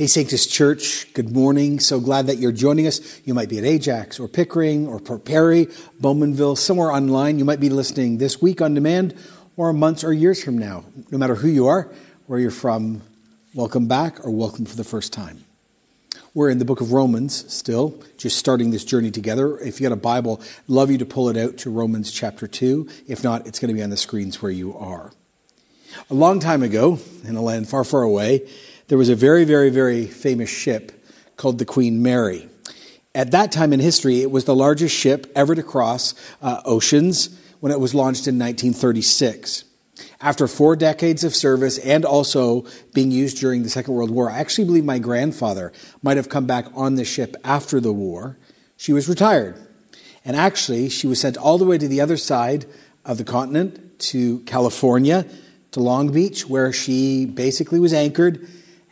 [0.00, 1.78] Hey, Sanctus Church, good morning.
[1.78, 3.20] So glad that you're joining us.
[3.26, 5.66] You might be at Ajax or Pickering or Port Perry,
[6.00, 7.38] Bowmanville, somewhere online.
[7.38, 9.14] You might be listening this week on demand
[9.58, 10.86] or months or years from now.
[11.10, 11.92] No matter who you are,
[12.28, 13.02] where you're from,
[13.52, 15.44] welcome back or welcome for the first time.
[16.32, 19.58] We're in the book of Romans still, just starting this journey together.
[19.58, 22.88] If you got a Bible, love you to pull it out to Romans chapter 2.
[23.06, 25.12] If not, it's going to be on the screens where you are.
[26.08, 28.48] A long time ago, in a land far, far away,
[28.90, 30.90] there was a very, very, very famous ship
[31.36, 32.48] called the Queen Mary.
[33.14, 36.12] At that time in history, it was the largest ship ever to cross
[36.42, 39.62] uh, oceans when it was launched in 1936.
[40.20, 44.40] After four decades of service and also being used during the Second World War, I
[44.40, 45.72] actually believe my grandfather
[46.02, 48.38] might have come back on the ship after the war.
[48.76, 49.54] She was retired.
[50.24, 52.66] And actually, she was sent all the way to the other side
[53.04, 55.26] of the continent, to California,
[55.70, 58.48] to Long Beach, where she basically was anchored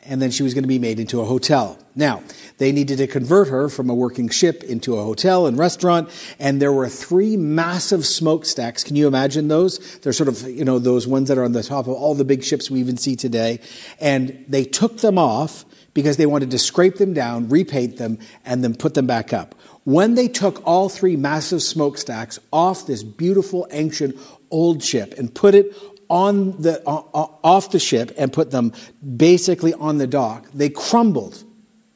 [0.09, 1.79] and then she was going to be made into a hotel.
[1.95, 2.23] Now,
[2.57, 6.61] they needed to convert her from a working ship into a hotel and restaurant, and
[6.61, 8.83] there were three massive smokestacks.
[8.83, 9.99] Can you imagine those?
[9.99, 12.25] They're sort of, you know, those ones that are on the top of all the
[12.25, 13.61] big ships we even see today.
[14.01, 18.63] And they took them off because they wanted to scrape them down, repaint them, and
[18.63, 19.55] then put them back up.
[19.85, 24.17] When they took all three massive smokestacks off this beautiful ancient
[24.51, 25.75] old ship and put it
[26.09, 28.73] on the, off the ship and put them
[29.17, 30.47] basically on the dock.
[30.55, 31.45] They crumbled,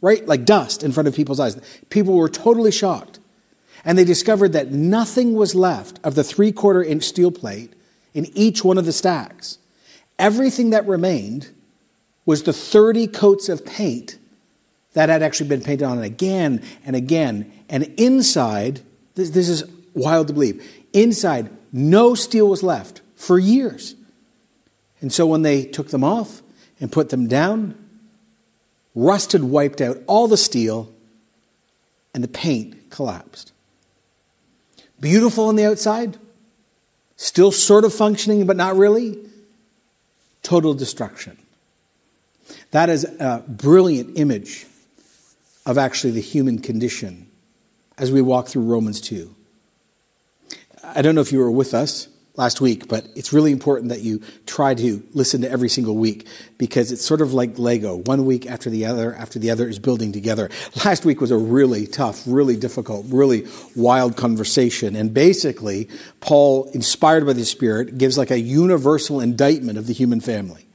[0.01, 0.27] right?
[0.27, 1.61] Like dust in front of people's eyes.
[1.89, 3.19] People were totally shocked.
[3.85, 7.73] And they discovered that nothing was left of the three quarter inch steel plate
[8.15, 9.59] in each one of the stacks.
[10.19, 11.51] Everything that remained
[12.25, 14.19] was the 30 coats of paint
[14.93, 17.51] that had actually been painted on again and again.
[17.69, 18.81] And inside,
[19.15, 23.95] this, this is wild to believe, inside, no steel was left for years.
[25.03, 26.41] And so when they took them off
[26.81, 27.75] and put them down,
[28.95, 30.91] rust had wiped out all the steel
[32.15, 33.53] and the paint collapsed.
[35.01, 36.17] Beautiful on the outside,
[37.17, 39.19] still sort of functioning, but not really.
[40.43, 41.37] Total destruction.
[42.71, 44.67] That is a brilliant image
[45.67, 47.29] of actually the human condition
[47.99, 49.35] as we walk through Romans 2.
[50.83, 54.01] I don't know if you were with us last week, but it's really important that
[54.01, 56.27] you try to listen to every single week
[56.57, 57.97] because it's sort of like Lego.
[57.97, 60.49] One week after the other, after the other is building together.
[60.85, 64.97] Last week was a really tough, really difficult, really wild conversation.
[64.97, 65.89] And basically,
[66.21, 70.67] Paul, inspired by the Spirit, gives like a universal indictment of the human family.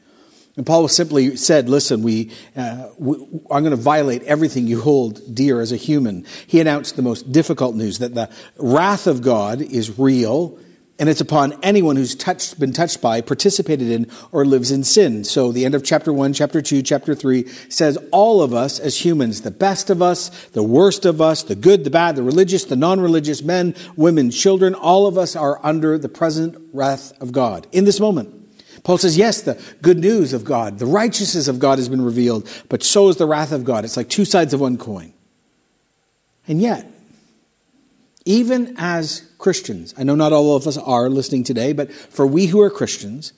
[0.58, 3.16] And Paul simply said, listen, we, uh, we
[3.50, 6.26] I'm going to violate everything you hold dear as a human.
[6.48, 10.60] He announced the most difficult news that the wrath of God is real
[11.00, 15.24] and it's upon anyone who's touched, been touched by, participated in, or lives in sin.
[15.24, 19.06] So the end of chapter 1, chapter 2, chapter 3 says all of us as
[19.06, 22.64] humans, the best of us, the worst of us, the good, the bad, the religious,
[22.64, 27.68] the non-religious, men, women, children, all of us are under the present wrath of God
[27.72, 28.34] in this moment.
[28.84, 32.50] Paul says, yes, the good news of God, the righteousness of God has been revealed,
[32.70, 33.86] but so is the wrath of God.
[33.86, 35.14] It's like two sides of one coin.
[36.48, 36.90] And yet,
[38.28, 42.48] even as Christians, I know not all of us are listening today, but for we
[42.48, 43.32] who are Christians,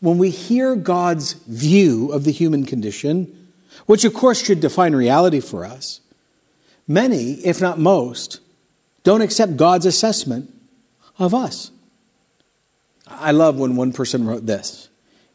[0.00, 3.52] when we hear God's view of the human condition,
[3.84, 6.00] which of course should define reality for us,
[6.88, 8.40] many, if not most,
[9.04, 10.50] don't accept God's assessment
[11.18, 11.70] of us.
[13.06, 14.88] I love when one person wrote this.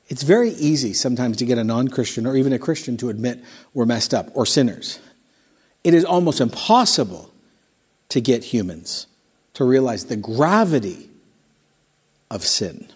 [0.08, 3.44] It's very easy sometimes to get a non Christian or even a Christian to admit
[3.76, 5.00] we're messed up or sinners.
[5.84, 7.32] It is almost impossible
[8.10, 9.08] to get humans
[9.54, 11.10] to realize the gravity
[12.30, 12.88] of sin.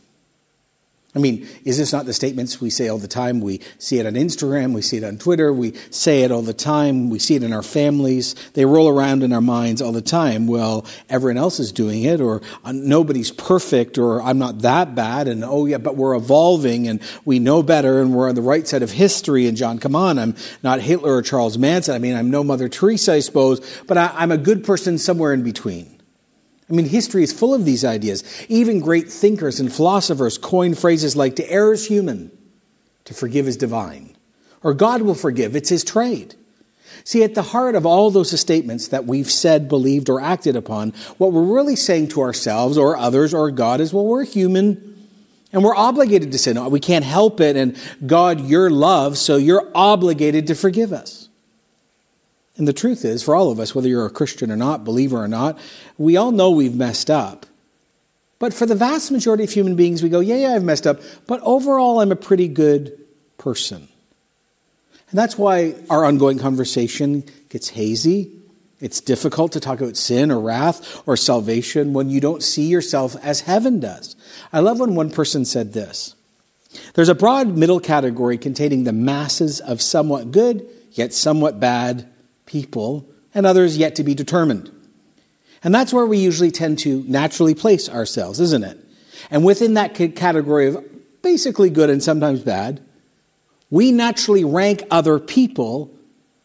[1.20, 3.42] I mean, is this not the statements we say all the time?
[3.42, 6.54] We see it on Instagram, we see it on Twitter, we say it all the
[6.54, 8.36] time, we see it in our families.
[8.54, 10.48] They roll around in our minds all the time.
[10.48, 15.28] Well, everyone else is doing it, or uh, nobody's perfect, or I'm not that bad,
[15.28, 18.66] and oh yeah, but we're evolving and we know better and we're on the right
[18.66, 19.46] side of history.
[19.46, 21.94] And John, come on, I'm not Hitler or Charles Manson.
[21.96, 25.34] I mean, I'm no Mother Teresa, I suppose, but I, I'm a good person somewhere
[25.34, 25.99] in between.
[26.70, 28.24] I mean, history is full of these ideas.
[28.48, 32.32] Even great thinkers and philosophers coin phrases like, to err is human,
[33.06, 34.16] to forgive is divine,
[34.62, 36.36] or God will forgive, it's his trade.
[37.04, 40.92] See, at the heart of all those statements that we've said, believed, or acted upon,
[41.18, 45.08] what we're really saying to ourselves or others or God is, well, we're human
[45.52, 46.64] and we're obligated to sin.
[46.70, 47.56] We can't help it.
[47.56, 51.29] And God, you're love, so you're obligated to forgive us.
[52.60, 55.18] And the truth is, for all of us, whether you're a Christian or not, believer
[55.18, 55.58] or not,
[55.98, 57.46] we all know we've messed up.
[58.38, 61.00] But for the vast majority of human beings, we go, yeah, yeah, I've messed up,
[61.26, 63.00] but overall, I'm a pretty good
[63.38, 63.88] person.
[65.10, 68.30] And that's why our ongoing conversation gets hazy.
[68.82, 73.16] It's difficult to talk about sin or wrath or salvation when you don't see yourself
[73.24, 74.18] as heaven does.
[74.52, 76.14] I love when one person said this
[76.94, 82.06] There's a broad middle category containing the masses of somewhat good, yet somewhat bad
[82.50, 84.70] people, and others yet to be determined.
[85.64, 88.78] And that's where we usually tend to naturally place ourselves, isn't it?
[89.30, 90.84] And within that category of
[91.22, 92.82] basically good and sometimes bad,
[93.70, 95.94] we naturally rank other people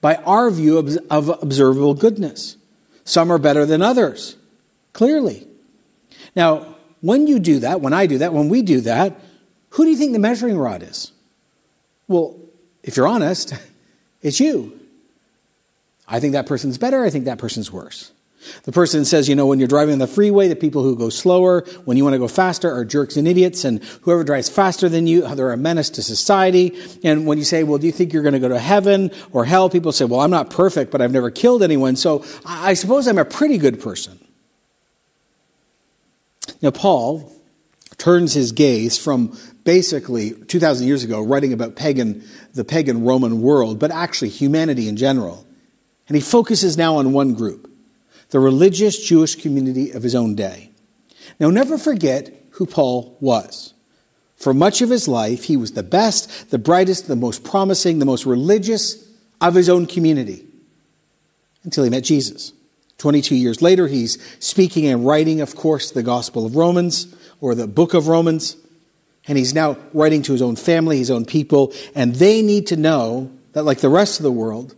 [0.01, 0.77] by our view
[1.11, 2.59] of, observable goodness.
[3.05, 4.37] Some are better than others,
[4.93, 5.47] clearly.
[6.37, 9.19] Now, when you do that, when I do that, when we do that,
[9.71, 11.13] who do you think the measuring rod is?
[12.09, 12.39] Well,
[12.83, 13.55] if you're honest,
[14.23, 14.79] it's you.
[16.07, 18.13] I think that person's better, I think that person's worse.
[18.65, 21.09] The person says, you know, when you're driving on the freeway, the people who go
[21.09, 24.89] slower, when you want to go faster, are jerks and idiots, and whoever drives faster
[24.89, 26.79] than you, they're a menace to society.
[27.03, 29.45] And when you say, well, do you think you're going to go to heaven or
[29.47, 29.71] hell?
[29.71, 33.19] People say, well, I'm not perfect, but I've never killed anyone, so I suppose I'm
[33.19, 34.19] a pretty good person.
[36.61, 37.33] Now, Paul
[37.97, 42.23] turns his gaze from basically 2,000 years ago writing about pagan,
[42.53, 45.44] the pagan Roman world, but actually humanity in general.
[46.09, 47.71] And he focuses now on one group
[48.31, 50.71] the religious Jewish community of his own day.
[51.39, 53.75] Now, never forget who Paul was.
[54.37, 58.05] For much of his life, he was the best, the brightest, the most promising, the
[58.05, 59.09] most religious
[59.41, 60.45] of his own community
[61.65, 62.53] until he met Jesus.
[62.99, 67.67] 22 years later, he's speaking and writing, of course, the Gospel of Romans or the
[67.67, 68.57] book of Romans.
[69.27, 72.77] And he's now writing to his own family, his own people, and they need to
[72.77, 74.75] know that, like the rest of the world,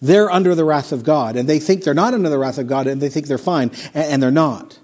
[0.00, 2.66] they're under the wrath of God, and they think they're not under the wrath of
[2.66, 4.78] God, and they think they're fine, and they're not.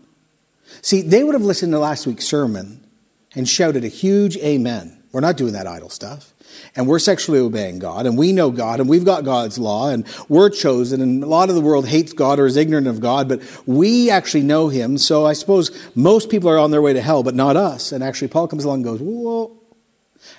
[0.81, 2.87] See, they would have listened to last week's sermon
[3.35, 5.03] and shouted a huge amen.
[5.12, 6.32] We're not doing that idol stuff.
[6.75, 10.06] And we're sexually obeying God, and we know God, and we've got God's law, and
[10.29, 13.29] we're chosen, and a lot of the world hates God or is ignorant of God,
[13.29, 17.00] but we actually know Him, so I suppose most people are on their way to
[17.00, 17.91] hell, but not us.
[17.91, 19.56] And actually, Paul comes along and goes, Whoa,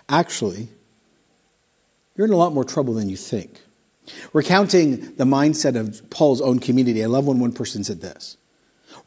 [0.08, 0.70] actually,
[2.16, 3.60] you're in a lot more trouble than you think.
[4.34, 8.38] Recounting the mindset of Paul's own community, I love when one person said this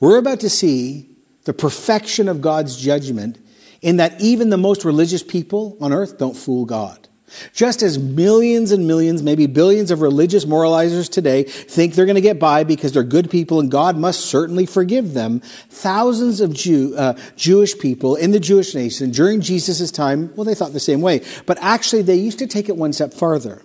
[0.00, 1.10] We're about to see
[1.44, 3.38] the perfection of God's judgment
[3.82, 7.08] in that even the most religious people on earth don't fool God.
[7.52, 12.20] Just as millions and millions, maybe billions of religious moralizers today think they're going to
[12.20, 16.94] get by because they're good people and God must certainly forgive them, thousands of Jew,
[16.96, 21.00] uh, Jewish people in the Jewish nation during Jesus' time, well, they thought the same
[21.00, 21.24] way.
[21.46, 23.62] But actually, they used to take it one step farther.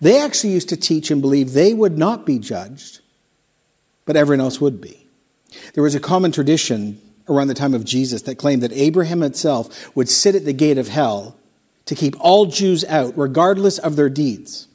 [0.00, 3.00] They actually used to teach and believe they would not be judged,
[4.04, 5.06] but everyone else would be.
[5.74, 9.94] There was a common tradition around the time of Jesus that claimed that Abraham himself
[9.96, 11.36] would sit at the gate of hell
[11.86, 14.68] to keep all Jews out, regardless of their deeds.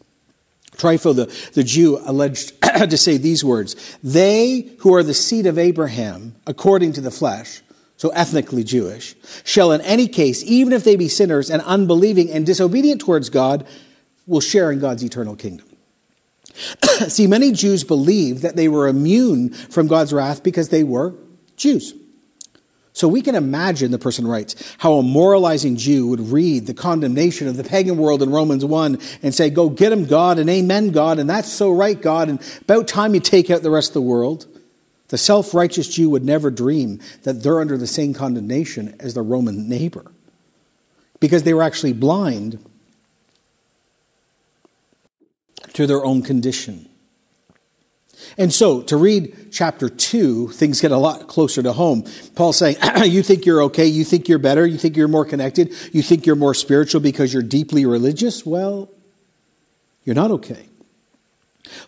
[0.77, 5.57] Trypho, the, the Jew, alleged to say these words They who are the seed of
[5.57, 7.61] Abraham, according to the flesh,
[7.97, 12.45] so ethnically Jewish, shall in any case, even if they be sinners and unbelieving and
[12.45, 13.67] disobedient towards God,
[14.29, 15.65] will share in God's eternal kingdom.
[17.07, 21.15] See, many Jews believed that they were immune from God's wrath because they were
[21.57, 21.93] Jews.
[22.93, 27.47] So we can imagine, the person writes, how a moralizing Jew would read the condemnation
[27.47, 30.91] of the pagan world in Romans 1 and say, Go get him, God, and amen,
[30.91, 33.93] God, and that's so right, God, and about time you take out the rest of
[33.93, 34.47] the world.
[35.09, 39.23] The self righteous Jew would never dream that they're under the same condemnation as their
[39.23, 40.11] Roman neighbor
[41.19, 42.63] because they were actually blind
[45.79, 46.89] to their own condition.
[48.37, 52.03] And so, to read chapter 2, things get a lot closer to home.
[52.35, 55.73] Paul's saying, You think you're okay, you think you're better, you think you're more connected,
[55.93, 58.45] you think you're more spiritual because you're deeply religious?
[58.45, 58.89] Well,
[60.03, 60.67] you're not okay.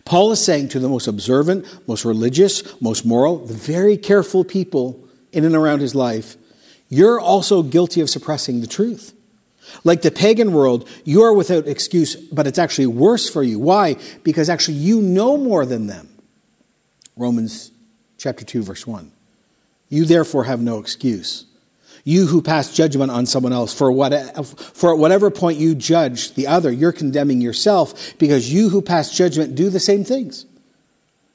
[0.06, 5.06] Paul is saying to the most observant, most religious, most moral, the very careful people
[5.32, 6.38] in and around his life,
[6.88, 9.12] you're also guilty of suppressing the truth.
[9.84, 13.58] Like the pagan world, you are without excuse, but it's actually worse for you.
[13.58, 13.96] Why?
[14.22, 16.08] Because actually you know more than them.
[17.16, 17.70] Romans
[18.18, 19.12] chapter 2 verse 1.
[19.88, 21.44] You therefore have no excuse.
[22.04, 24.12] You who pass judgment on someone else, for, what,
[24.46, 29.16] for at whatever point you judge the other, you're condemning yourself because you who pass
[29.16, 30.46] judgment do the same things.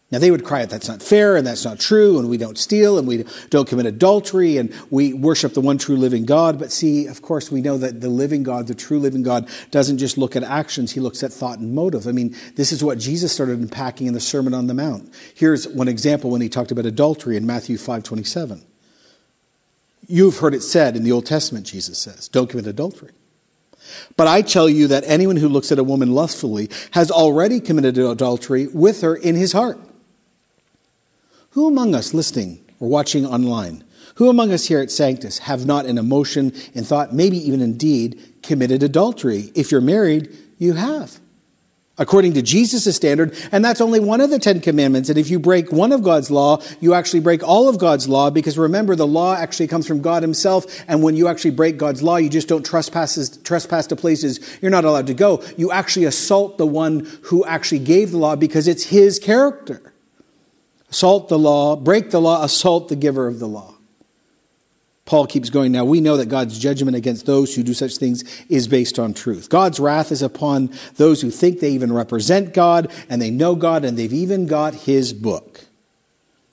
[0.09, 2.57] Now they would cry out, that's not fair and that's not true, and we don't
[2.57, 6.57] steal and we don't commit adultery and we worship the one true living God.
[6.57, 9.97] But see, of course, we know that the living God, the true living God, doesn't
[9.97, 12.07] just look at actions, he looks at thought and motive.
[12.07, 15.13] I mean, this is what Jesus started unpacking in the Sermon on the Mount.
[15.35, 18.65] Here's one example when he talked about adultery in Matthew 5 27.
[20.07, 23.11] You've heard it said in the Old Testament, Jesus says, don't commit adultery.
[24.15, 27.97] But I tell you that anyone who looks at a woman lustfully has already committed
[27.97, 29.77] adultery with her in his heart.
[31.57, 33.83] Who among us listening or watching online,
[34.13, 37.77] who among us here at Sanctus have not in emotion, in thought, maybe even in
[37.77, 39.51] deed, committed adultery?
[39.55, 41.19] If you're married, you have
[41.97, 45.09] according to Jesus' standard, and that's only one of the Ten Commandments.
[45.09, 48.29] And if you break one of God's law, you actually break all of God's law,
[48.29, 52.03] because remember, the law actually comes from God Himself, and when you actually break God's
[52.03, 55.43] law, you just don't trespass, trespass to places you're not allowed to go.
[55.57, 59.95] You actually assault the one who actually gave the law because it's His character.
[60.89, 63.73] Assault the law, break the law, assault the giver of the law.
[65.07, 65.71] Paul keeps going.
[65.71, 69.13] Now, we know that God's judgment against those who do such things is based on
[69.13, 69.49] truth.
[69.49, 73.85] God's wrath is upon those who think they even represent God and they know God
[73.85, 75.61] and they've even got his book.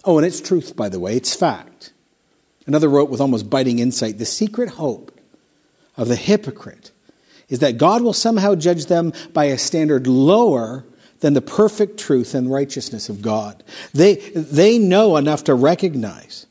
[0.04, 1.92] Oh, and it's truth, by the way, it's fact.
[2.66, 5.18] Another wrote with almost biting insight the secret hope
[5.96, 6.92] of the hypocrite
[7.48, 10.84] is that God will somehow judge them by a standard lower
[11.20, 13.62] than the perfect truth and righteousness of God.
[13.92, 16.46] They, they know enough to recognize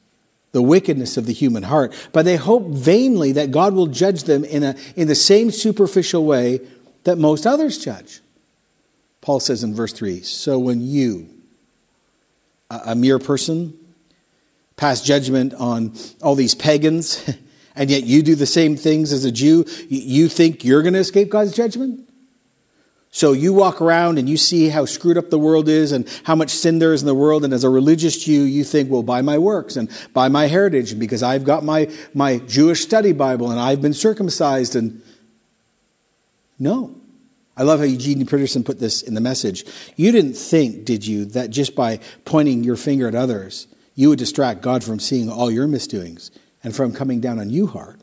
[0.51, 4.43] the wickedness of the human heart, but they hope vainly that God will judge them
[4.43, 6.62] in, a, in the same superficial way
[7.03, 8.22] that most others judge.
[9.22, 11.29] Paul says in verse 3 So when you,
[12.70, 13.77] a, a mere person,
[14.75, 17.27] pass judgment on all these pagans,
[17.75, 21.00] and yet you do the same things as a Jew, you think you're going to
[21.00, 22.08] escape God's judgment?
[23.15, 26.34] So you walk around and you see how screwed up the world is and how
[26.34, 27.46] much sin there is in the world.
[27.46, 30.98] And as a religious Jew, you think, well, by my works and by my heritage,
[30.98, 34.75] because I've got my, my Jewish study Bible and I've been circumcised.
[34.75, 35.03] And
[36.58, 36.96] no.
[37.55, 39.63] I love how Eugene Peterson put this in the message.
[39.96, 44.17] You didn't think, did you, that just by pointing your finger at others, you would
[44.17, 46.32] distract God from seeing all your misdoings
[46.63, 48.02] and from coming down on you hard?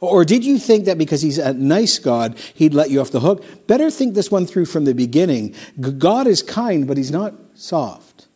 [0.00, 3.20] Or did you think that because he's a nice God, he'd let you off the
[3.20, 3.44] hook?
[3.66, 5.54] Better think this one through from the beginning.
[5.98, 8.28] God is kind, but he's not soft.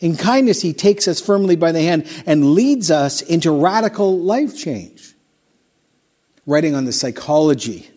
[0.00, 4.56] In kindness, he takes us firmly by the hand and leads us into radical life
[4.56, 5.14] change.
[6.46, 7.88] Writing on the psychology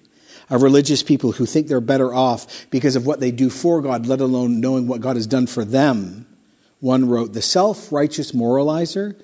[0.49, 4.05] of religious people who think they're better off because of what they do for God,
[4.05, 6.25] let alone knowing what God has done for them,
[6.79, 9.19] one wrote, The self righteous moralizer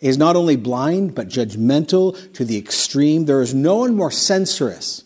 [0.00, 3.26] is not only blind, but judgmental to the extreme.
[3.26, 5.04] There is no one more censorious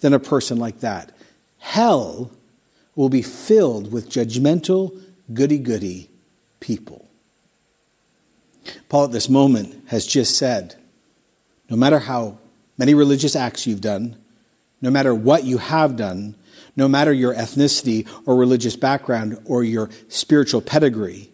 [0.00, 1.10] than a person like that.
[1.58, 2.30] Hell
[2.94, 5.00] will be filled with judgmental,
[5.32, 6.08] goody goody
[6.60, 7.08] people.
[8.88, 10.76] Paul, at this moment, has just said
[11.68, 12.38] no matter how
[12.76, 14.16] many religious acts you've done,
[14.80, 16.34] no matter what you have done,
[16.76, 21.30] no matter your ethnicity or religious background or your spiritual pedigree,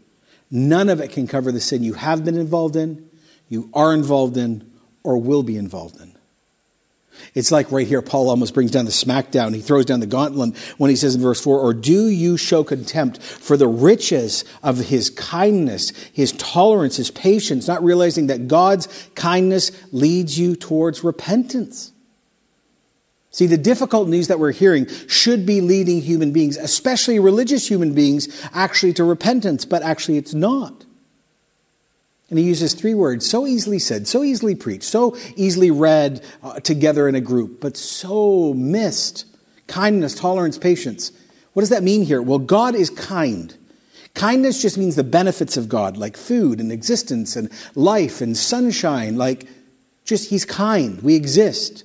[0.55, 3.11] None of it can cover the sin you have been involved in,
[3.49, 4.71] you are involved in,
[5.03, 6.15] or will be involved in.
[7.35, 9.53] It's like right here, Paul almost brings down the smackdown.
[9.53, 12.63] He throws down the gauntlet when he says in verse 4 Or do you show
[12.63, 18.87] contempt for the riches of his kindness, his tolerance, his patience, not realizing that God's
[19.17, 21.94] kindness leads you towards repentance?
[23.35, 27.93] See, the difficult news that we're hearing should be leading human beings, especially religious human
[27.93, 30.87] beings, actually to repentance, but actually it's not.
[32.31, 36.61] And he uses three words, so easily said, so easily preached, so easily read uh,
[36.61, 39.27] together in a group, but so missed.
[39.67, 41.11] Kindness, tolerance, patience.
[41.55, 42.23] What does that mean here?
[42.23, 43.53] Well, God is kind.
[44.15, 49.17] Kindness just means the benefits of God, like food and existence and life and sunshine,
[49.17, 49.49] like
[50.05, 51.03] just He's kind.
[51.03, 51.83] We exist.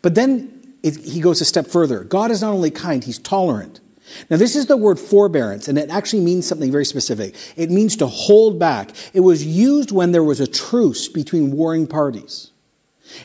[0.00, 2.04] But then it, he goes a step further.
[2.04, 3.80] God is not only kind, he's tolerant.
[4.28, 7.34] Now, this is the word forbearance, and it actually means something very specific.
[7.56, 8.90] It means to hold back.
[9.14, 12.49] It was used when there was a truce between warring parties.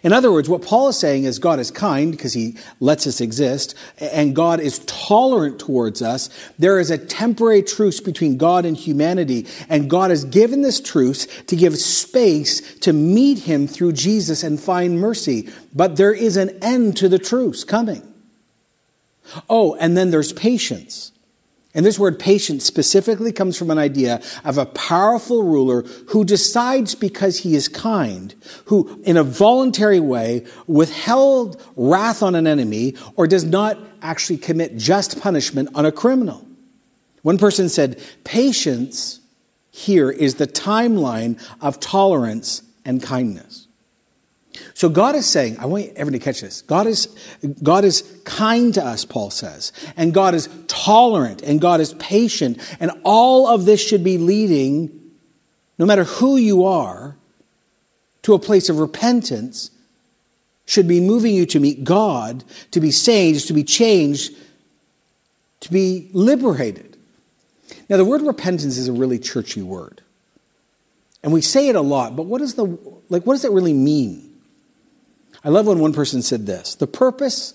[0.04, 3.22] In other words, what Paul is saying is God is kind because he lets us
[3.22, 6.30] exist, and God is tolerant towards us.
[6.58, 11.28] There is a temporary truce between God and humanity, and God has given this truce
[11.44, 15.50] to give space to meet him through Jesus and find mercy.
[15.74, 18.02] But there is an end to the truce coming.
[19.50, 21.12] Oh, and then there's patience.
[21.76, 26.96] And this word patience specifically comes from an idea of a powerful ruler who decides
[26.96, 28.34] because he is kind,
[28.66, 34.78] who in a voluntary way withheld wrath on an enemy or does not actually commit
[34.78, 36.48] just punishment on a criminal.
[37.24, 39.20] One person said, patience
[39.70, 43.65] here is the timeline of tolerance and kindness.
[44.74, 46.62] So God is saying, I want everyone to catch this.
[46.62, 47.08] God is,
[47.64, 49.72] God is kind to us, Paul says.
[49.98, 52.60] And God is tolerant and God is patient.
[52.80, 55.12] And all of this should be leading,
[55.78, 57.18] no matter who you are,
[58.24, 59.72] to a place of repentance
[60.66, 64.36] should be moving you to meet God, to be saved, to be changed,
[65.60, 66.98] to be liberated.
[67.88, 70.02] Now, the word repentance is a really churchy word.
[71.24, 72.66] And we say it a lot, but what, is the,
[73.10, 74.35] like, what does it really mean?
[75.46, 77.54] I love when one person said this The purpose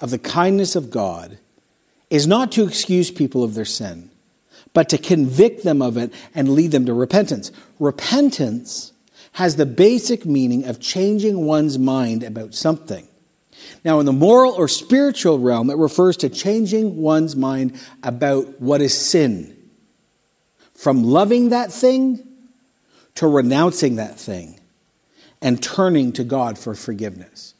[0.00, 1.38] of the kindness of God
[2.10, 4.10] is not to excuse people of their sin,
[4.74, 7.52] but to convict them of it and lead them to repentance.
[7.78, 8.92] Repentance
[9.32, 13.06] has the basic meaning of changing one's mind about something.
[13.84, 18.80] Now, in the moral or spiritual realm, it refers to changing one's mind about what
[18.80, 19.56] is sin.
[20.74, 22.26] From loving that thing
[23.16, 24.59] to renouncing that thing
[25.42, 27.54] and turning to God for forgiveness.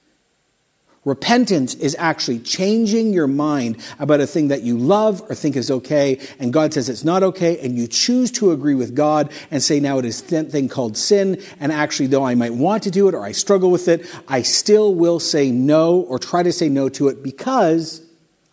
[1.06, 5.70] Repentance is actually changing your mind about a thing that you love or think is
[5.70, 9.62] okay, and God says it's not okay, and you choose to agree with God and
[9.62, 12.90] say, now it is that thing called sin, and actually, though I might want to
[12.90, 16.52] do it or I struggle with it, I still will say no or try to
[16.52, 18.02] say no to it because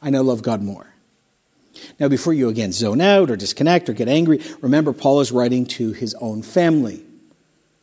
[0.02, 0.94] I now love God more.
[2.00, 5.66] Now, before you again zone out or disconnect or get angry, remember Paul is writing
[5.66, 7.04] to his own family,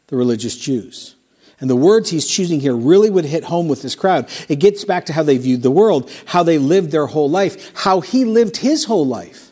[0.07, 1.14] the religious Jews.
[1.61, 4.29] And the words he's choosing here really would hit home with this crowd.
[4.49, 7.73] It gets back to how they viewed the world, how they lived their whole life,
[7.75, 9.51] how he lived his whole life.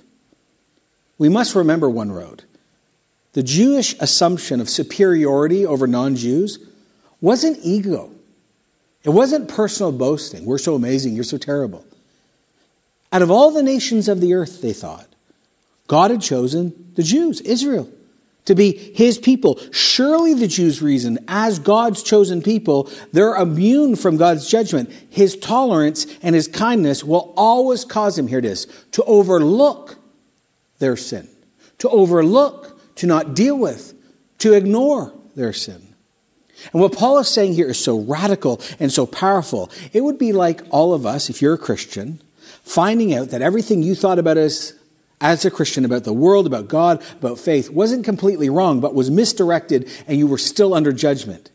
[1.18, 2.42] We must remember one road.
[3.32, 6.58] The Jewish assumption of superiority over non Jews
[7.20, 8.10] wasn't ego,
[9.04, 10.44] it wasn't personal boasting.
[10.44, 11.84] We're so amazing, you're so terrible.
[13.12, 15.06] Out of all the nations of the earth, they thought,
[15.86, 17.88] God had chosen the Jews, Israel
[18.44, 19.58] to be his people.
[19.70, 24.90] Surely the Jews reasoned, as God's chosen people, they're immune from God's judgment.
[25.10, 29.96] His tolerance and his kindness will always cause him, here it is, to overlook
[30.78, 31.28] their sin,
[31.78, 33.94] to overlook, to not deal with,
[34.38, 35.94] to ignore their sin.
[36.72, 39.70] And what Paul is saying here is so radical and so powerful.
[39.92, 42.20] It would be like all of us, if you're a Christian,
[42.62, 44.74] finding out that everything you thought about as
[45.22, 49.10] as a Christian about the world, about God, about faith wasn't completely wrong, but was
[49.10, 51.50] misdirected and you were still under judgment.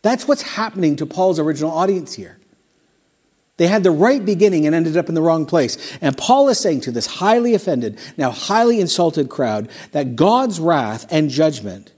[0.00, 2.38] That's what's happening to Paul's original audience here.
[3.56, 5.96] They had the right beginning and ended up in the wrong place.
[6.00, 11.06] And Paul is saying to this highly offended, now highly insulted crowd that God's wrath
[11.10, 11.92] and judgment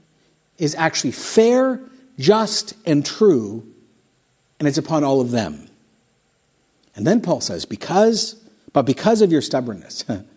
[0.57, 1.79] is actually fair,
[2.17, 3.65] just, and true,
[4.59, 5.67] and it's upon all of them.
[6.95, 8.35] And then Paul says, because,
[8.73, 10.03] but because of your stubbornness,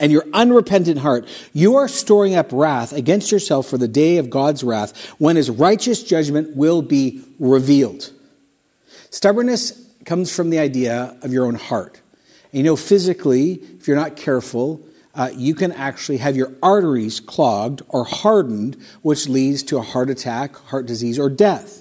[0.00, 4.30] and your unrepentant heart, you are storing up wrath against yourself for the day of
[4.30, 8.12] God's wrath when his righteous judgment will be revealed.
[9.10, 12.00] Stubbornness comes from the idea of your own heart.
[12.52, 14.80] And you know, physically, if you're not careful,
[15.14, 20.10] uh, you can actually have your arteries clogged or hardened, which leads to a heart
[20.10, 21.77] attack, heart disease, or death.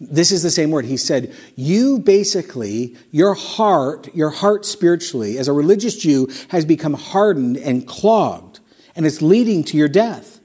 [0.00, 0.84] This is the same word.
[0.84, 6.94] He said, You basically, your heart, your heart spiritually, as a religious Jew, has become
[6.94, 8.60] hardened and clogged,
[8.94, 10.40] and it's leading to your death.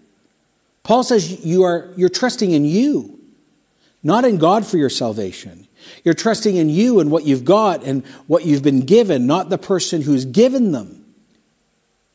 [0.82, 3.20] Paul says you are, you're trusting in you,
[4.02, 5.68] not in God for your salvation.
[6.04, 9.58] You're trusting in you and what you've got and what you've been given, not the
[9.58, 11.03] person who's given them.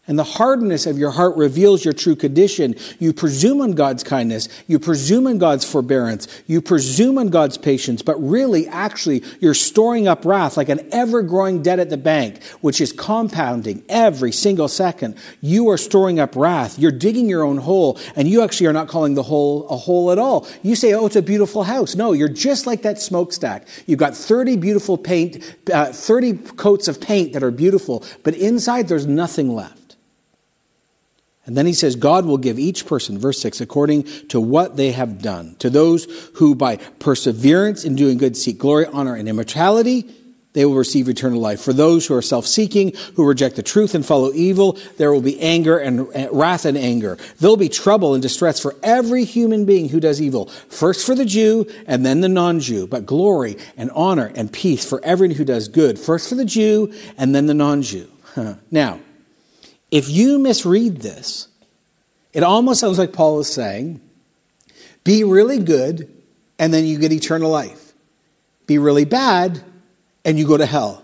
[0.09, 2.75] And the hardness of your heart reveals your true condition.
[2.99, 4.49] You presume on God's kindness.
[4.67, 6.27] You presume on God's forbearance.
[6.47, 8.01] You presume on God's patience.
[8.01, 12.43] But really, actually, you're storing up wrath like an ever growing debt at the bank,
[12.63, 15.15] which is compounding every single second.
[15.43, 16.79] You are storing up wrath.
[16.79, 20.11] You're digging your own hole, and you actually are not calling the hole a hole
[20.11, 20.49] at all.
[20.63, 21.95] You say, oh, it's a beautiful house.
[21.95, 23.69] No, you're just like that smokestack.
[23.85, 28.89] You've got 30 beautiful paint, uh, 30 coats of paint that are beautiful, but inside
[28.89, 29.78] there's nothing left.
[31.49, 34.93] And then he says, God will give each person, verse 6, according to what they
[34.93, 35.57] have done.
[35.61, 40.07] To those who by perseverance in doing good seek glory, honor, and immortality,
[40.53, 41.63] they will receive eternal life.
[41.63, 45.41] For those who are self-seeking, who reject the truth and follow evil, there will be
[45.41, 47.17] anger and wrath and anger.
[47.41, 50.49] There'll be trouble and distress for every human being who does evil.
[50.69, 55.03] First for the Jew and then the non-Jew, but glory and honor and peace for
[55.03, 55.99] everyone who does good.
[55.99, 58.07] First for the Jew and then the non-Jew.
[58.71, 59.01] Now,
[59.91, 61.49] if you misread this,
[62.33, 64.01] it almost sounds like Paul is saying,
[65.05, 66.15] be really good
[66.59, 67.95] and then you get eternal life.
[68.67, 69.63] Be really bad
[70.25, 71.03] and you go to hell.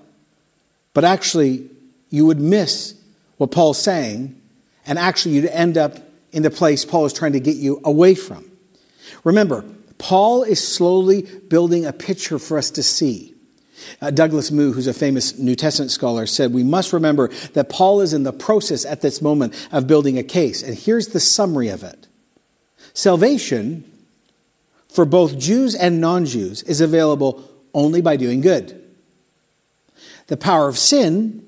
[0.92, 1.68] But actually,
[2.10, 2.94] you would miss
[3.38, 4.40] what Paul's saying,
[4.86, 5.96] and actually, you'd end up
[6.30, 8.50] in the place Paul is trying to get you away from.
[9.24, 9.64] Remember,
[9.98, 13.33] Paul is slowly building a picture for us to see.
[14.00, 18.00] Uh, Douglas Moo, who's a famous New Testament scholar, said, We must remember that Paul
[18.00, 20.62] is in the process at this moment of building a case.
[20.62, 22.06] And here's the summary of it
[22.92, 23.90] Salvation
[24.88, 28.80] for both Jews and non Jews is available only by doing good.
[30.28, 31.46] The power of sin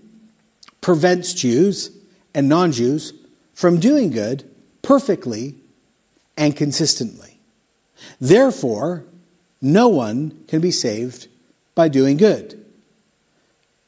[0.81, 1.97] prevents Jews
[2.35, 3.12] and non Jews
[3.55, 4.49] from doing good
[4.83, 5.55] perfectly
[6.37, 7.39] and consistently.
[8.21, 9.05] Therefore,
[9.62, 11.29] no one can be saved
[11.77, 12.61] by doing good.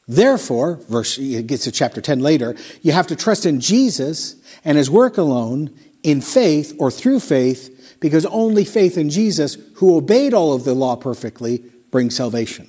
[0.07, 4.77] Therefore, verse it gets to chapter 10 later, you have to trust in Jesus and
[4.77, 10.33] his work alone in faith or through faith because only faith in Jesus who obeyed
[10.33, 12.67] all of the law perfectly brings salvation.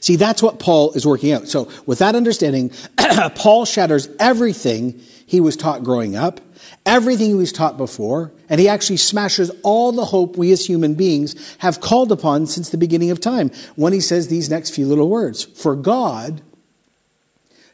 [0.00, 1.48] See, that's what Paul is working out.
[1.48, 2.72] So, with that understanding,
[3.34, 6.40] Paul shatters everything he was taught growing up,
[6.84, 10.94] everything he was taught before, and he actually smashes all the hope we as human
[10.94, 14.86] beings have called upon since the beginning of time when he says these next few
[14.86, 16.42] little words For God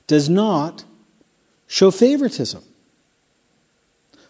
[0.06, 0.84] does not
[1.66, 2.62] show favoritism.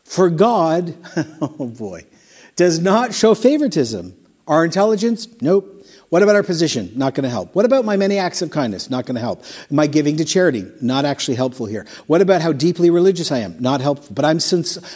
[0.05, 0.95] For God,
[1.43, 2.07] oh boy,
[2.55, 4.17] does not show favoritism.
[4.47, 5.29] Our intelligence?
[5.41, 5.76] Nope.
[6.09, 6.93] What about our position?
[6.95, 7.53] Not going to help.
[7.57, 8.89] What about my many acts of kindness?
[8.89, 9.43] Not going to help.
[9.71, 10.65] My giving to charity?
[10.81, 11.85] Not actually helpful here.
[12.07, 13.57] What about how deeply religious I am?
[13.59, 14.15] Not helpful.
[14.15, 14.39] But I'm,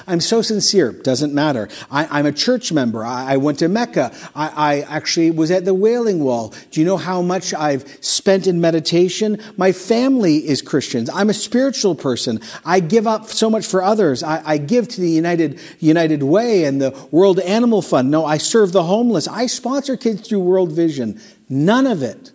[0.07, 0.93] I'm so sincere.
[0.93, 1.69] Doesn't matter.
[1.91, 3.05] I, am a church member.
[3.05, 4.15] I, I went to Mecca.
[4.37, 6.55] I, I, actually was at the Wailing Wall.
[6.71, 9.43] Do you know how much I've spent in meditation?
[9.57, 11.11] My family is Christians.
[11.13, 12.41] I'm a spiritual person.
[12.65, 14.23] I give up so much for others.
[14.23, 18.13] I, I give to the United, United Way and the World Animal Fund.
[18.13, 19.27] No, I serve the homeless.
[19.27, 21.00] I sponsor kids through World Vision
[21.49, 22.33] none of it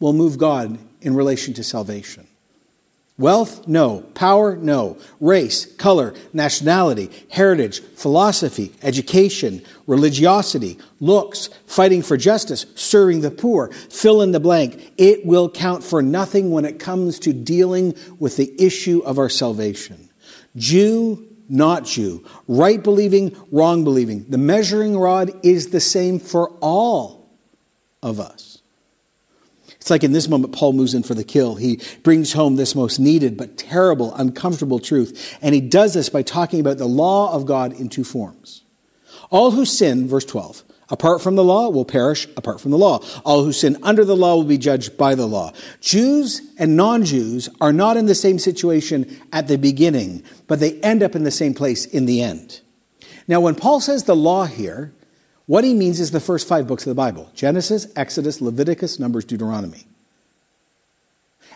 [0.00, 2.26] will move God in relation to salvation.
[3.18, 3.66] Wealth?
[3.66, 4.02] No.
[4.14, 4.56] Power?
[4.56, 4.96] No.
[5.18, 14.22] Race, color, nationality, heritage, philosophy, education, religiosity, looks, fighting for justice, serving the poor, fill
[14.22, 14.92] in the blank.
[14.96, 19.28] It will count for nothing when it comes to dealing with the issue of our
[19.28, 20.08] salvation.
[20.54, 22.24] Jew, not Jew.
[22.46, 24.26] Right believing, wrong believing.
[24.28, 27.17] The measuring rod is the same for all
[28.02, 28.62] of us.
[29.80, 31.54] It's like in this moment, Paul moves in for the kill.
[31.54, 35.38] He brings home this most needed but terrible, uncomfortable truth.
[35.40, 38.64] And he does this by talking about the law of God in two forms.
[39.30, 43.02] All who sin, verse 12, apart from the law will perish apart from the law.
[43.24, 45.52] All who sin under the law will be judged by the law.
[45.80, 50.80] Jews and non Jews are not in the same situation at the beginning, but they
[50.80, 52.60] end up in the same place in the end.
[53.26, 54.92] Now, when Paul says the law here,
[55.48, 59.24] what he means is the first five books of the Bible Genesis, Exodus, Leviticus, Numbers,
[59.24, 59.86] Deuteronomy.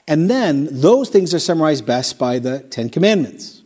[0.09, 3.63] And then those things are summarized best by the Ten Commandments.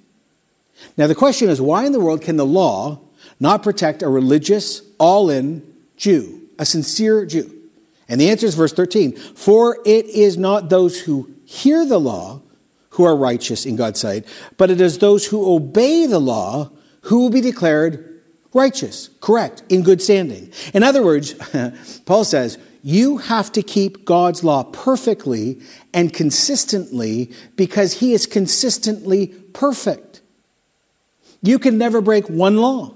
[0.96, 3.00] Now, the question is why in the world can the law
[3.38, 5.62] not protect a religious, all in
[5.96, 7.52] Jew, a sincere Jew?
[8.08, 12.42] And the answer is verse 13 For it is not those who hear the law
[12.90, 17.20] who are righteous in God's sight, but it is those who obey the law who
[17.20, 18.15] will be declared
[18.56, 20.50] righteous, correct, in good standing.
[20.74, 21.34] In other words,
[22.06, 25.60] Paul says, you have to keep God's law perfectly
[25.92, 30.22] and consistently because he is consistently perfect.
[31.42, 32.95] You can never break one law.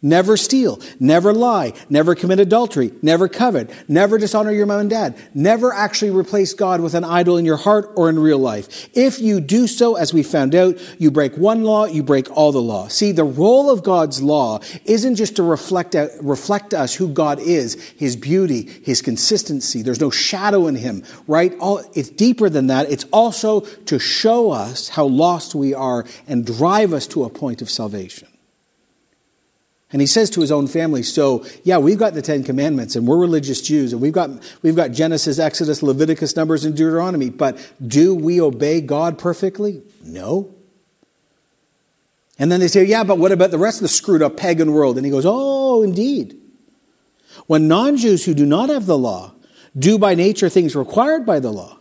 [0.00, 5.16] Never steal, never lie, never commit adultery, never covet, never dishonor your mom and dad,
[5.34, 8.88] never actually replace God with an idol in your heart or in real life.
[8.96, 12.52] If you do so, as we found out, you break one law, you break all
[12.52, 12.86] the law.
[12.86, 17.40] See, the role of God's law isn't just to reflect, out, reflect us who God
[17.40, 19.82] is, His beauty, His consistency.
[19.82, 21.58] There's no shadow in Him, right?
[21.58, 22.88] All, it's deeper than that.
[22.88, 27.62] It's also to show us how lost we are and drive us to a point
[27.62, 28.27] of salvation.
[29.90, 33.06] And he says to his own family, so yeah, we've got the Ten Commandments and
[33.06, 37.58] we're religious Jews and we've got, we've got Genesis, Exodus, Leviticus, Numbers, and Deuteronomy, but
[37.86, 39.82] do we obey God perfectly?
[40.02, 40.54] No.
[42.38, 44.72] And then they say, yeah, but what about the rest of the screwed up pagan
[44.72, 44.96] world?
[44.96, 46.38] And he goes, oh, indeed.
[47.46, 49.32] When non Jews who do not have the law
[49.76, 51.78] do by nature things required by the law,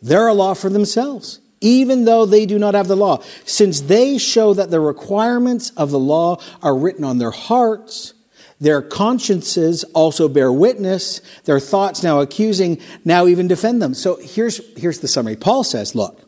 [0.00, 4.18] they're a law for themselves even though they do not have the law, since they
[4.18, 8.12] show that the requirements of the law are written on their hearts.
[8.60, 13.94] Their consciences also bear witness, their thoughts now accusing, now even defend them.
[13.94, 15.36] So here's, here's the summary.
[15.36, 16.22] Paul says, Look,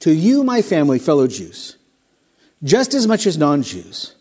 [0.00, 1.76] to you, my family, fellow Jews,
[2.62, 4.14] just as much as non Jews,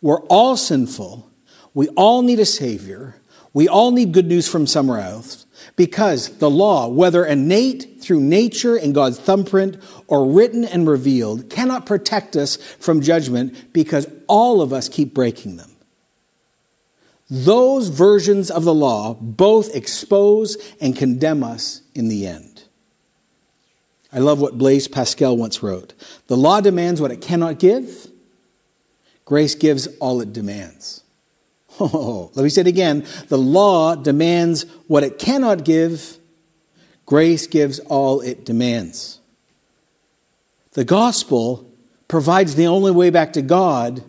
[0.00, 1.30] we're all sinful.
[1.74, 3.16] We all need a Savior.
[3.52, 5.46] We all need good news from somewhere else.
[5.82, 11.86] Because the law, whether innate through nature and God's thumbprint or written and revealed, cannot
[11.86, 15.72] protect us from judgment because all of us keep breaking them.
[17.28, 22.62] Those versions of the law both expose and condemn us in the end.
[24.12, 25.94] I love what Blaise Pascal once wrote
[26.28, 28.06] The law demands what it cannot give,
[29.24, 31.01] grace gives all it demands.
[31.80, 33.06] Oh, let me say it again.
[33.28, 36.18] The law demands what it cannot give,
[37.06, 39.20] grace gives all it demands.
[40.72, 41.70] The gospel
[42.08, 44.04] provides the only way back to God.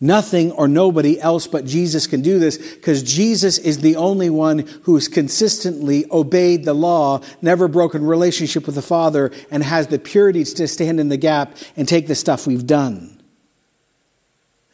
[0.00, 4.60] Nothing or nobody else but Jesus can do this because Jesus is the only one
[4.82, 10.44] who's consistently obeyed the law, never broken relationship with the Father, and has the purity
[10.44, 13.17] to stand in the gap and take the stuff we've done.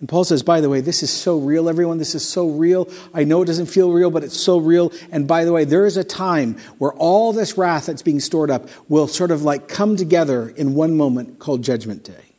[0.05, 1.97] And Paul says, by the way, this is so real, everyone.
[1.97, 2.91] This is so real.
[3.15, 4.93] I know it doesn't feel real, but it's so real.
[5.11, 8.51] And by the way, there is a time where all this wrath that's being stored
[8.51, 12.35] up will sort of like come together in one moment called Judgment Day.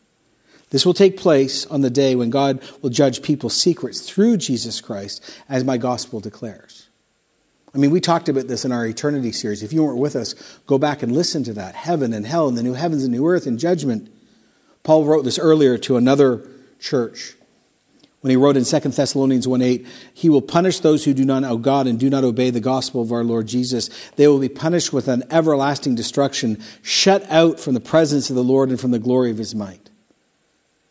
[0.69, 4.79] This will take place on the day when God will judge people's secrets through Jesus
[4.79, 6.87] Christ, as my gospel declares.
[7.73, 9.63] I mean, we talked about this in our eternity series.
[9.63, 10.35] If you weren't with us,
[10.67, 11.73] go back and listen to that.
[11.73, 14.13] Heaven and hell and the new heavens and new earth and judgment.
[14.83, 16.47] Paul wrote this earlier to another
[16.79, 17.35] church
[18.25, 19.85] when he wrote in 2 Thessalonians 1 8,
[20.15, 23.03] he will punish those who do not know God and do not obey the gospel
[23.03, 23.87] of our Lord Jesus.
[24.15, 28.43] They will be punished with an everlasting destruction, shut out from the presence of the
[28.43, 29.91] Lord and from the glory of his might.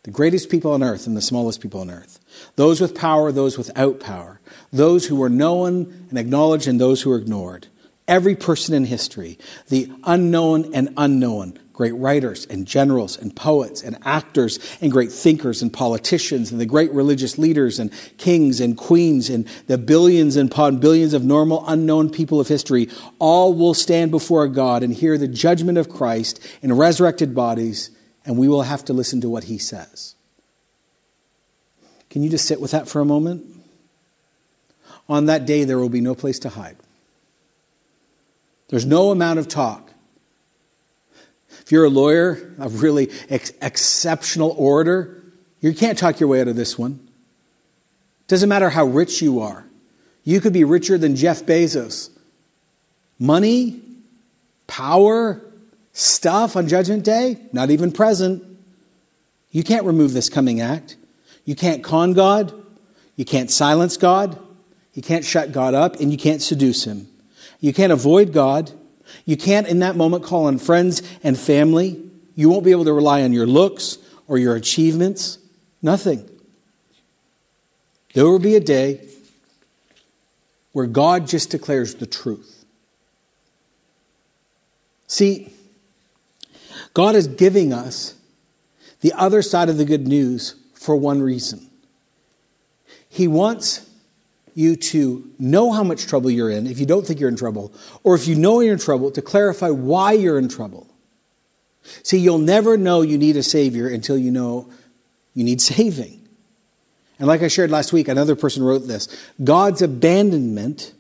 [0.05, 2.21] The greatest people on earth and the smallest people on earth.
[2.55, 4.39] Those with power, those without power.
[4.73, 7.67] Those who were known and acknowledged and those who were ignored.
[8.07, 13.99] Every person in history, the unknown and unknown, great writers and generals and poets and
[14.05, 19.29] actors and great thinkers and politicians and the great religious leaders and kings and queens
[19.29, 24.13] and the billions and upon billions of normal unknown people of history all will stand
[24.13, 27.91] before God and hear the judgment of Christ in resurrected bodies
[28.25, 30.15] and we will have to listen to what he says.
[32.09, 33.45] Can you just sit with that for a moment?
[35.09, 36.77] On that day, there will be no place to hide.
[38.69, 39.84] There's no amount of talk
[41.65, 45.23] if you're a lawyer, a really ex- exceptional orator,
[45.61, 47.01] you can't talk your way out of this one.
[48.29, 49.67] Doesn't matter how rich you are.
[50.25, 52.11] You could be richer than Jeff Bezos.
[53.19, 53.81] Money,
[54.67, 55.41] power,
[55.93, 58.43] stuff on Judgment Day, not even present.
[59.51, 60.97] You can't remove this coming act.
[61.47, 62.53] You can't con God.
[63.17, 64.39] You can't silence God.
[64.93, 67.09] You can't shut God up, and you can't seduce him.
[67.61, 68.71] You can't avoid God.
[69.25, 72.03] You can't, in that moment, call on friends and family.
[72.35, 75.39] You won't be able to rely on your looks or your achievements.
[75.83, 76.29] Nothing.
[78.15, 79.09] There will be a day
[80.73, 82.65] where God just declares the truth.
[85.07, 85.53] See,
[86.93, 88.15] God is giving us
[89.01, 91.71] the other side of the good news for one reason.
[93.09, 93.89] He wants
[94.55, 97.73] you to know how much trouble you're in if you don't think you're in trouble,
[98.03, 100.89] or if you know you're in trouble, to clarify why you're in trouble.
[102.03, 104.71] See, you'll never know you need a Savior until you know
[105.35, 106.27] you need saving.
[107.19, 109.09] And like I shared last week, another person wrote this
[109.43, 110.95] God's abandonment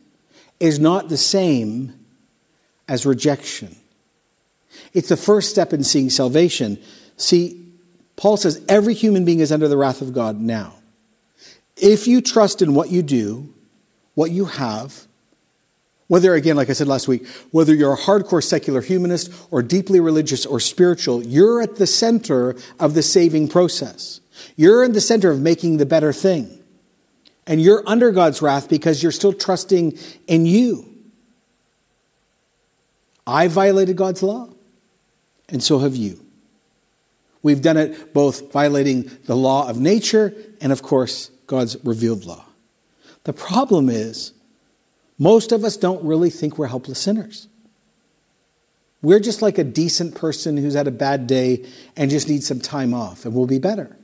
[0.61, 1.95] is not the same
[2.89, 3.77] as rejection.
[4.93, 6.79] It's the first step in seeing salvation.
[7.17, 7.61] See,
[8.17, 10.75] Paul says every human being is under the wrath of God now.
[11.77, 13.53] If you trust in what you do,
[14.15, 15.07] what you have,
[16.07, 20.01] whether, again, like I said last week, whether you're a hardcore secular humanist or deeply
[20.01, 24.21] religious or spiritual, you're at the center of the saving process.
[24.55, 26.63] You're in the center of making the better thing.
[27.47, 30.89] And you're under God's wrath because you're still trusting in you.
[33.27, 34.49] I violated God's law,
[35.49, 36.21] and so have you.
[37.43, 42.45] We've done it both violating the law of nature and, of course, God's revealed law.
[43.25, 44.33] The problem is,
[45.19, 47.49] most of us don't really think we're helpless sinners.
[49.03, 52.61] We're just like a decent person who's had a bad day and just needs some
[52.61, 53.97] time off and we'll be better.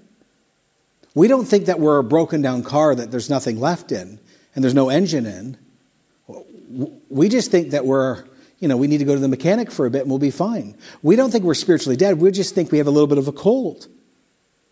[1.14, 4.20] We don't think that we're a broken down car that there's nothing left in
[4.54, 5.56] and there's no engine in.
[7.08, 8.24] We just think that we're,
[8.58, 10.30] you know, we need to go to the mechanic for a bit and we'll be
[10.30, 10.76] fine.
[11.02, 12.20] We don't think we're spiritually dead.
[12.20, 13.88] We just think we have a little bit of a cold.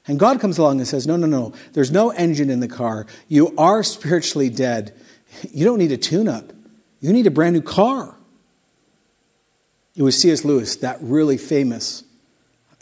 [0.08, 3.06] And God comes along and says, No, no, no, there's no engine in the car.
[3.28, 4.94] You are spiritually dead.
[5.52, 6.52] You don't need a tune up,
[7.00, 8.16] you need a brand new car.
[9.94, 10.44] It was C.S.
[10.44, 12.04] Lewis, that really famous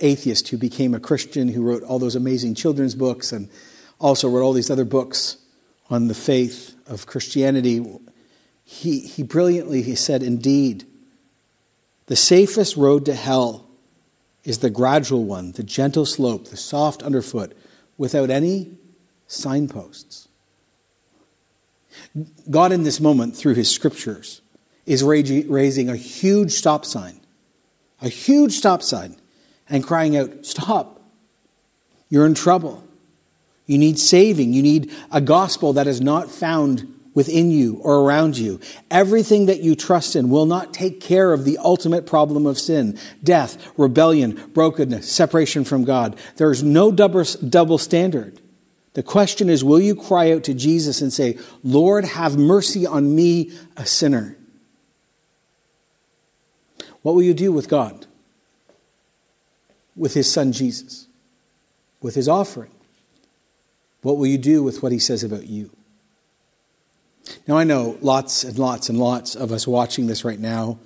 [0.00, 3.48] atheist who became a Christian, who wrote all those amazing children's books and
[3.98, 5.38] also wrote all these other books
[5.88, 7.84] on the faith of Christianity.
[8.64, 10.84] He, he brilliantly he said, Indeed,
[12.04, 13.65] the safest road to hell
[14.46, 17.52] is the gradual one, the gentle slope, the soft underfoot,
[17.98, 18.70] without any
[19.26, 20.28] signposts.
[22.48, 24.40] God, in this moment, through his scriptures,
[24.86, 27.20] is raising a huge stop sign,
[28.00, 29.16] a huge stop sign,
[29.68, 31.02] and crying out, Stop!
[32.08, 32.84] You're in trouble.
[33.66, 34.52] You need saving.
[34.52, 38.60] You need a gospel that is not found within you or around you.
[38.90, 42.96] Everything that you trust in will not take care of the ultimate problem of sin
[43.24, 46.16] death, rebellion, brokenness, separation from God.
[46.36, 48.38] There is no double, double standard.
[48.92, 53.16] The question is will you cry out to Jesus and say, Lord, have mercy on
[53.16, 54.36] me, a sinner?
[57.00, 58.06] What will you do with God?
[59.96, 61.06] With his son Jesus?
[62.02, 62.72] With his offering?
[64.02, 65.70] What will you do with what he says about you?
[67.46, 70.78] Now, I know lots and lots and lots of us watching this right now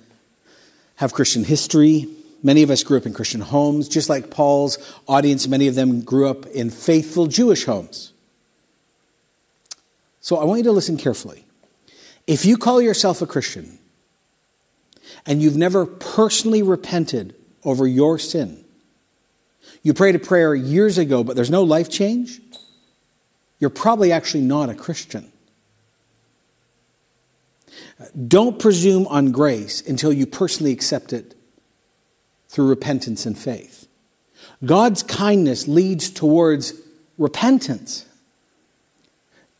[0.95, 2.07] have Christian history.
[2.43, 4.77] Many of us grew up in Christian homes, just like Paul's
[5.07, 8.13] audience, many of them grew up in faithful Jewish homes.
[10.19, 11.45] So I want you to listen carefully.
[12.27, 13.79] If you call yourself a Christian
[15.25, 18.63] and you've never personally repented over your sin,
[19.83, 22.39] you prayed a prayer years ago, but there's no life change,
[23.59, 25.30] you're probably actually not a Christian.
[28.27, 31.35] Don't presume on grace until you personally accept it
[32.49, 33.87] through repentance and faith.
[34.63, 36.73] God's kindness leads towards
[37.17, 38.05] repentance,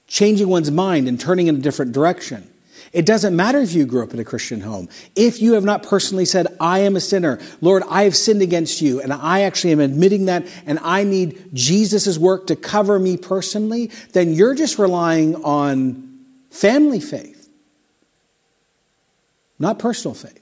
[0.08, 2.47] changing one's mind and turning in a different direction.
[2.93, 4.89] It doesn't matter if you grew up in a Christian home.
[5.15, 8.82] If you have not personally said, I am a sinner, Lord, I have sinned against
[8.82, 13.15] you, and I actually am admitting that, and I need Jesus' work to cover me
[13.15, 16.19] personally, then you're just relying on
[16.50, 17.41] family faith,
[19.62, 20.41] not personal faith.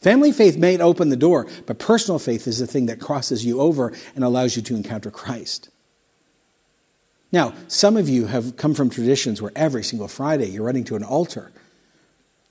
[0.00, 3.60] Family faith may open the door, but personal faith is the thing that crosses you
[3.60, 5.68] over and allows you to encounter Christ.
[7.32, 10.96] Now, some of you have come from traditions where every single Friday you're running to
[10.96, 11.52] an altar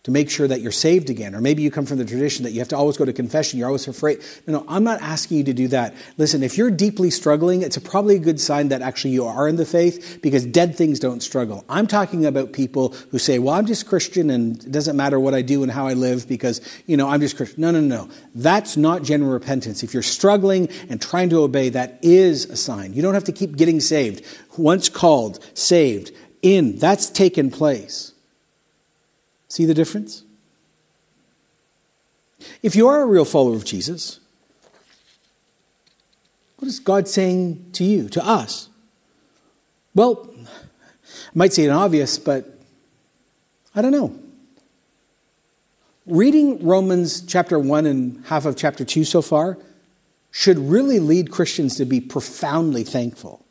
[0.03, 1.35] to make sure that you're saved again.
[1.35, 3.59] Or maybe you come from the tradition that you have to always go to confession,
[3.59, 4.21] you're always afraid.
[4.47, 5.93] No, no, I'm not asking you to do that.
[6.17, 9.47] Listen, if you're deeply struggling, it's a probably a good sign that actually you are
[9.47, 11.65] in the faith because dead things don't struggle.
[11.67, 15.33] I'm talking about people who say, well, I'm just Christian and it doesn't matter what
[15.33, 17.61] I do and how I live because, you know, I'm just Christian.
[17.61, 18.09] No, no, no.
[18.35, 19.83] That's not genuine repentance.
[19.83, 22.93] If you're struggling and trying to obey, that is a sign.
[22.93, 24.25] You don't have to keep getting saved.
[24.57, 28.13] Once called, saved, in, that's taken place.
[29.49, 30.23] See the difference?
[32.61, 34.19] If you are a real follower of Jesus,
[36.57, 38.69] what is God saying to you, to us?
[39.95, 42.59] Well, I might say it obvious, but
[43.75, 44.17] I don't know.
[46.05, 49.57] Reading Romans chapter 1 and half of chapter 2 so far
[50.31, 53.45] should really lead Christians to be profoundly thankful.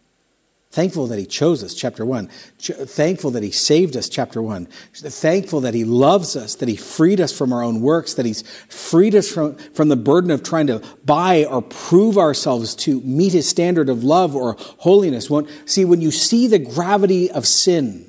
[0.70, 2.28] Thankful that He chose us, chapter one.
[2.59, 4.66] Thankful that He saved us, chapter one.
[4.92, 8.42] Thankful that He loves us, that He freed us from our own works, that He's
[8.66, 13.33] freed us from, from the burden of trying to buy or prove ourselves to meet
[13.33, 15.31] His standard of love or holiness.
[15.64, 18.04] See, when you see the gravity of sin,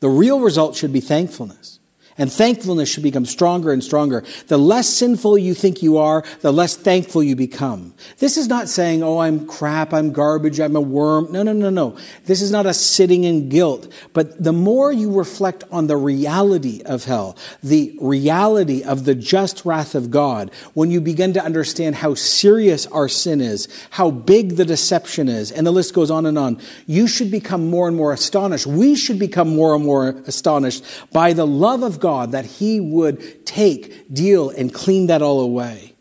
[0.00, 1.80] the real result should be thankfulness.
[2.18, 4.24] And thankfulness should become stronger and stronger.
[4.46, 7.92] The less sinful you think you are, the less thankful you become.
[8.18, 11.30] This is not saying, oh, I'm crap, I'm garbage, I'm a worm.
[11.30, 11.98] No, no, no, no.
[12.24, 13.92] This is not a sitting in guilt.
[14.14, 19.66] But the more you reflect on the reality of hell, the reality of the just
[19.66, 24.56] wrath of God, when you begin to understand how serious our sin is, how big
[24.56, 27.96] the deception is, and the list goes on and on, you should become more and
[27.96, 28.66] more astonished.
[28.66, 32.78] We should become more and more astonished by the love of God God that He
[32.78, 35.94] would take, deal, and clean that all away.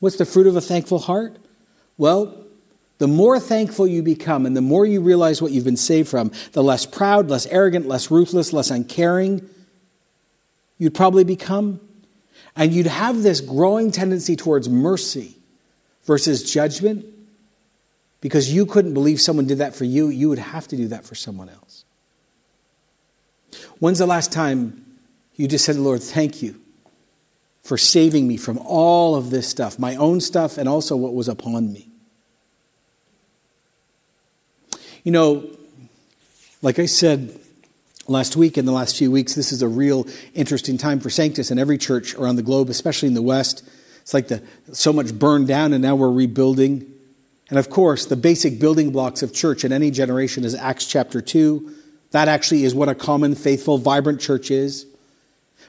[0.00, 1.38] What's the fruit of a thankful heart?
[1.96, 2.44] Well,
[2.98, 6.30] the more thankful you become and the more you realize what you've been saved from,
[6.52, 9.48] the less proud, less arrogant, less ruthless, less uncaring
[10.78, 11.80] you'd probably become.
[12.54, 15.36] And you'd have this growing tendency towards mercy
[16.04, 17.04] versus judgment.
[18.20, 21.04] Because you couldn't believe someone did that for you, you would have to do that
[21.04, 21.84] for someone else.
[23.78, 24.85] When's the last time
[25.36, 26.60] you just said, Lord, thank you
[27.62, 31.28] for saving me from all of this stuff, my own stuff, and also what was
[31.28, 31.88] upon me.
[35.02, 35.50] You know,
[36.62, 37.38] like I said
[38.08, 41.50] last week, in the last few weeks, this is a real interesting time for Sanctus
[41.50, 43.68] in every church around the globe, especially in the West.
[44.02, 44.42] It's like the,
[44.72, 46.92] so much burned down, and now we're rebuilding.
[47.50, 51.20] And of course, the basic building blocks of church in any generation is Acts chapter
[51.20, 51.72] 2.
[52.12, 54.86] That actually is what a common, faithful, vibrant church is.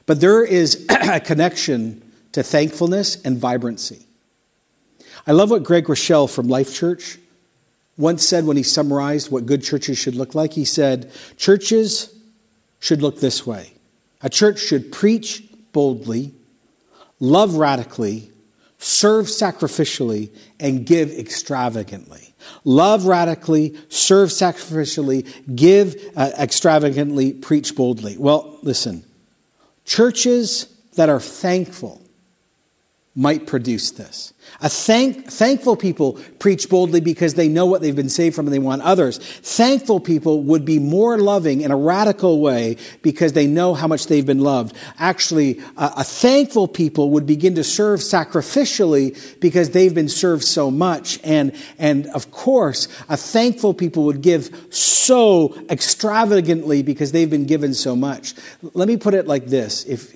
[0.08, 2.02] But there is a connection
[2.32, 4.08] to thankfulness and vibrancy.
[5.28, 7.20] I love what Greg Groeschel from Life Church
[7.98, 10.54] once said when he summarized what good churches should look like.
[10.54, 12.14] He said, Churches
[12.80, 13.74] should look this way.
[14.22, 15.44] A church should preach
[15.74, 16.34] boldly,
[17.20, 18.32] love radically,
[18.78, 20.30] serve sacrificially,
[20.60, 22.34] and give extravagantly.
[22.64, 28.18] Love radically, serve sacrificially, give uh, extravagantly, preach boldly.
[28.18, 29.04] Well, listen,
[29.88, 32.07] churches that are thankful
[33.18, 34.32] might produce this.
[34.62, 38.54] A thank, thankful people preach boldly because they know what they've been saved from and
[38.54, 39.18] they want others.
[39.18, 44.06] Thankful people would be more loving in a radical way because they know how much
[44.06, 44.76] they've been loved.
[45.00, 50.70] Actually, a, a thankful people would begin to serve sacrificially because they've been served so
[50.70, 51.20] much.
[51.24, 57.74] And, and of course, a thankful people would give so extravagantly because they've been given
[57.74, 58.36] so much.
[58.62, 59.86] Let me put it like this.
[59.86, 60.16] If,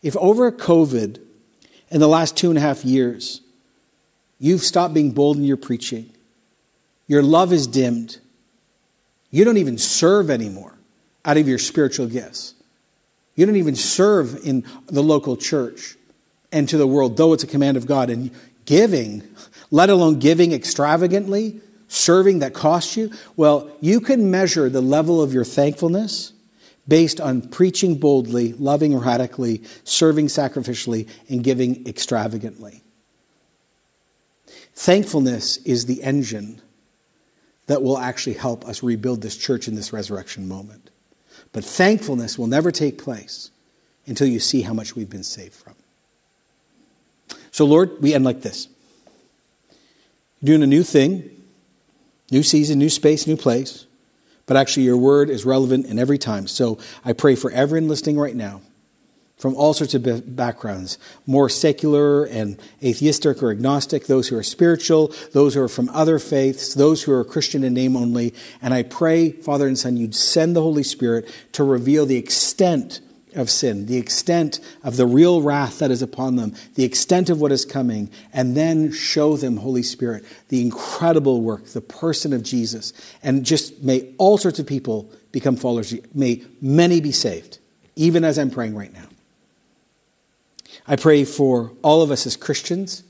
[0.00, 1.23] if over COVID,
[1.94, 3.40] in the last two and a half years,
[4.40, 6.10] you've stopped being bold in your preaching.
[7.06, 8.18] Your love is dimmed.
[9.30, 10.76] You don't even serve anymore
[11.24, 12.54] out of your spiritual gifts.
[13.36, 15.96] You don't even serve in the local church
[16.50, 18.10] and to the world, though it's a command of God.
[18.10, 18.32] And
[18.64, 19.22] giving,
[19.70, 25.32] let alone giving extravagantly, serving that costs you, well, you can measure the level of
[25.32, 26.32] your thankfulness
[26.86, 32.82] based on preaching boldly, loving radically, serving sacrificially, and giving extravagantly.
[34.74, 36.60] Thankfulness is the engine
[37.66, 40.90] that will actually help us rebuild this church in this resurrection moment.
[41.52, 43.50] But thankfulness will never take place
[44.06, 45.74] until you see how much we've been saved from.
[47.50, 48.68] So, Lord, we end like this.
[50.40, 51.30] You're doing a new thing,
[52.30, 53.86] new season, new space, new place.
[54.46, 56.46] But actually, your word is relevant in every time.
[56.46, 58.60] So I pray for everyone listening right now
[59.36, 65.12] from all sorts of backgrounds more secular and atheistic or agnostic, those who are spiritual,
[65.32, 68.32] those who are from other faiths, those who are Christian in name only.
[68.62, 73.00] And I pray, Father and Son, you'd send the Holy Spirit to reveal the extent
[73.34, 77.40] of sin, the extent of the real wrath that is upon them, the extent of
[77.40, 82.42] what is coming, and then show them, Holy Spirit, the incredible work, the person of
[82.42, 82.92] Jesus.
[83.22, 85.94] And just may all sorts of people become followers.
[86.14, 87.58] May many be saved,
[87.96, 89.06] even as I'm praying right now.
[90.86, 93.04] I pray for all of us as Christians,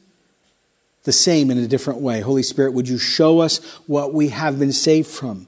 [1.03, 2.20] the same in a different way.
[2.20, 5.47] Holy Spirit, would you show us what we have been saved from?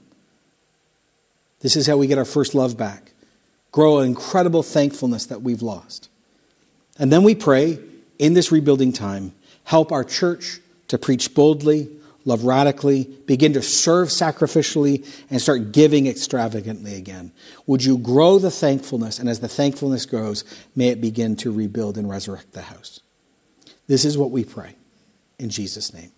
[1.61, 3.11] This is how we get our first love back
[3.71, 6.09] grow an incredible thankfulness that we've lost.
[6.99, 7.79] And then we pray
[8.17, 11.89] in this rebuilding time, help our church to preach boldly,
[12.25, 17.31] love radically, begin to serve sacrificially, and start giving extravagantly again.
[17.67, 19.19] Would you grow the thankfulness?
[19.19, 20.43] And as the thankfulness grows,
[20.75, 22.99] may it begin to rebuild and resurrect the house.
[23.87, 24.75] This is what we pray.
[25.39, 26.11] In Jesus' name,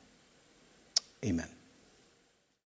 [1.23, 1.58] amen.